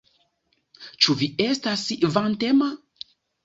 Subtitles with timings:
[1.03, 1.87] Ĉu vi estas
[2.19, 2.75] vantema?